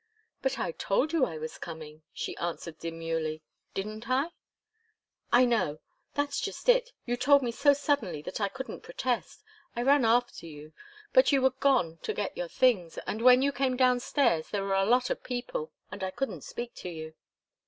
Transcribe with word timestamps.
"But 0.41 0.57
I 0.57 0.71
told 0.71 1.13
you 1.13 1.25
I 1.27 1.37
was 1.37 1.59
coming," 1.59 2.01
she 2.11 2.35
answered 2.37 2.79
demurely. 2.79 3.43
"Didn't 3.75 4.09
I?" 4.09 4.31
"I 5.31 5.45
know. 5.45 5.77
That's 6.15 6.41
just 6.41 6.67
it. 6.69 6.91
You 7.05 7.15
told 7.15 7.43
me 7.43 7.51
so 7.51 7.73
suddenly 7.73 8.23
that 8.23 8.41
I 8.41 8.47
couldn't 8.49 8.81
protest. 8.81 9.43
I 9.75 9.83
ran 9.83 10.03
after 10.03 10.47
you, 10.47 10.73
but 11.13 11.31
you 11.31 11.43
were 11.43 11.51
gone 11.51 11.99
to 12.01 12.15
get 12.15 12.35
your 12.35 12.47
things, 12.49 12.97
and 13.05 13.21
when 13.21 13.43
you 13.43 13.51
came 13.51 13.77
downstairs 13.77 14.49
there 14.49 14.63
were 14.63 14.73
a 14.73 14.85
lot 14.85 15.11
of 15.11 15.23
people, 15.23 15.71
and 15.91 16.03
I 16.03 16.09
couldn't 16.09 16.41
speak 16.41 16.73
to 16.77 16.89
you." 16.89 17.13